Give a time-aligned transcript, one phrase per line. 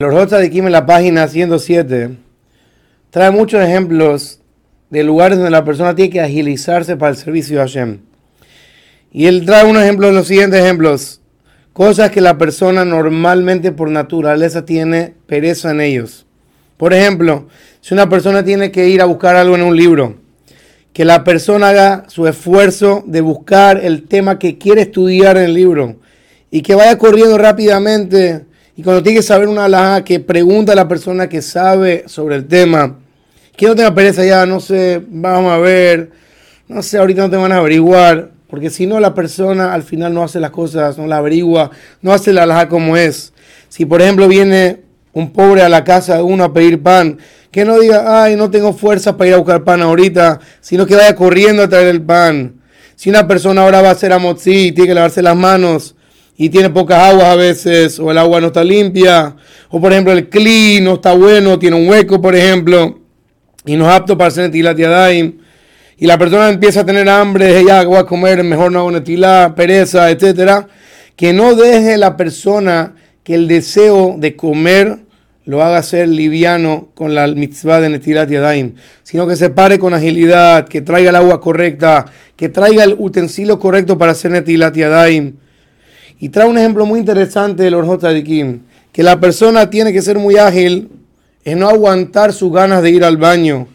[0.00, 2.10] Los de Kim en la página 107
[3.10, 4.38] trae muchos ejemplos
[4.90, 7.98] de lugares donde la persona tiene que agilizarse para el servicio de Hashem.
[9.10, 11.20] Y él trae unos ejemplos, los siguientes ejemplos.
[11.72, 16.26] Cosas que la persona normalmente por naturaleza tiene pereza en ellos.
[16.76, 17.48] Por ejemplo,
[17.80, 20.14] si una persona tiene que ir a buscar algo en un libro,
[20.92, 25.54] que la persona haga su esfuerzo de buscar el tema que quiere estudiar en el
[25.54, 25.96] libro
[26.52, 28.46] y que vaya corriendo rápidamente
[28.78, 32.36] y cuando tiene que saber una alhaja, que pregunta a la persona que sabe sobre
[32.36, 33.00] el tema.
[33.56, 36.12] Que no tenga pereza ya, no sé, vamos a ver,
[36.68, 38.30] no sé, ahorita no te van a averiguar.
[38.48, 42.12] Porque si no, la persona al final no hace las cosas, no la averigua, no
[42.12, 43.32] hace la alhaja como es.
[43.68, 47.18] Si por ejemplo viene un pobre a la casa de uno a pedir pan,
[47.50, 50.94] que no diga, ay, no tengo fuerza para ir a buscar pan ahorita, sino que
[50.94, 52.60] vaya corriendo a traer el pan.
[52.94, 55.96] Si una persona ahora va a hacer amotzi y tiene que lavarse las manos,
[56.40, 59.34] y tiene pocas aguas a veces, o el agua no está limpia,
[59.70, 63.00] o por ejemplo el cli no está bueno, tiene un hueco, por ejemplo,
[63.66, 65.38] y no es apto para hacer netilat yadayim,
[65.98, 69.56] y la persona empieza a tener hambre, ya voy a comer, mejor no hago netilat,
[69.56, 70.68] pereza, etcétera,
[71.16, 75.00] que no deje la persona que el deseo de comer
[75.44, 79.92] lo haga ser liviano con la mitzvah de Netilat Yadayim, sino que se pare con
[79.92, 82.04] agilidad, que traiga el agua correcta,
[82.36, 85.36] que traiga el utensilio correcto para hacer Netilat Yadayim
[86.20, 88.60] y trae un ejemplo muy interesante del Orjota de Kim,
[88.92, 90.88] que la persona tiene que ser muy ágil
[91.44, 93.68] en no aguantar sus ganas de ir al baño,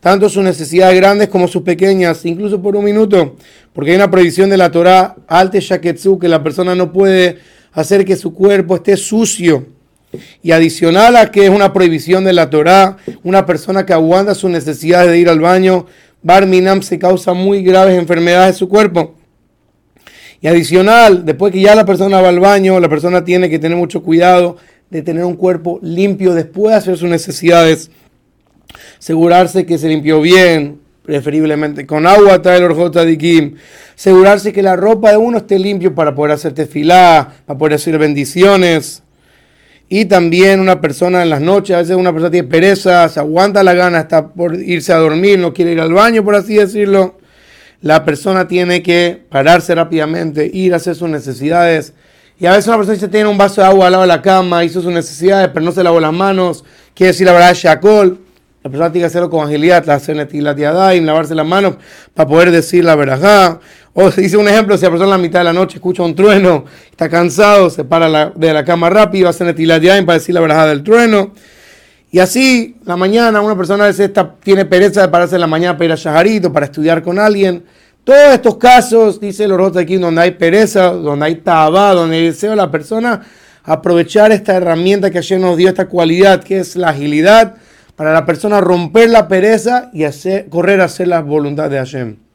[0.00, 3.36] tanto sus necesidades grandes como sus pequeñas, incluso por un minuto,
[3.72, 7.38] porque hay una prohibición de la Torah, alte shaketsu, que la persona no puede
[7.72, 9.66] hacer que su cuerpo esté sucio.
[10.42, 14.50] Y adicional a que es una prohibición de la Torah, una persona que aguanta sus
[14.50, 15.86] necesidades de ir al baño,
[16.22, 19.14] Barminam se causa muy graves enfermedades en su cuerpo.
[20.40, 23.76] Y adicional, después que ya la persona va al baño, la persona tiene que tener
[23.76, 24.56] mucho cuidado
[24.90, 27.90] de tener un cuerpo limpio después de hacer sus necesidades.
[28.98, 33.54] Asegurarse que se limpió bien, preferiblemente con agua, trae el orjota de Kim.
[33.96, 37.98] Asegurarse que la ropa de uno esté limpio para poder hacer tefilá, para poder hacer
[37.98, 39.02] bendiciones.
[39.88, 43.62] Y también una persona en las noches, a veces una persona tiene pereza, se aguanta
[43.62, 47.15] la gana hasta por irse a dormir, no quiere ir al baño, por así decirlo
[47.86, 51.94] la persona tiene que pararse rápidamente, ir a hacer sus necesidades.
[52.38, 54.20] Y a veces una persona dice, tiene un vaso de agua al lado de la
[54.20, 56.64] cama, hizo sus necesidades, pero no se lavó las manos,
[56.94, 58.20] quiere decir la verdad, shakol.
[58.62, 61.76] La persona tiene que hacerlo con agilidad, hacer y lavarse las manos
[62.12, 63.60] para poder decir la verdad.
[63.94, 66.02] O se dice un ejemplo, si la persona a la mitad de la noche escucha
[66.02, 70.40] un trueno, está cansado, se para de la cama rápido, hace netilat para decir la
[70.40, 71.32] verdad del trueno.
[72.10, 74.10] Y así, la mañana, una persona a veces
[74.42, 77.64] tiene pereza de pararse en la mañana para ir a Shaharito, para estudiar con alguien.
[78.04, 82.26] Todos estos casos, dice el Orota aquí, donde hay pereza, donde hay tabá, donde hay
[82.26, 83.22] deseo de la persona,
[83.64, 87.56] aprovechar esta herramienta que ayer nos dio, esta cualidad que es la agilidad,
[87.96, 92.25] para la persona romper la pereza y hacer, correr a hacer la voluntad de Hashem.